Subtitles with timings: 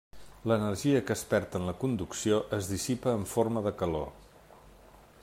[0.51, 4.09] L'energia que es perd en la conducció es dissipa en forma de calor.